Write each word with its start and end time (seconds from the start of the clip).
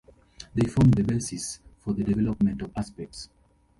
They 0.55 0.65
form 0.67 0.89
the 0.89 1.03
basis 1.03 1.59
for 1.81 1.93
the 1.93 2.03
development 2.03 2.63
of 2.63 2.71
aspects. 2.75 3.29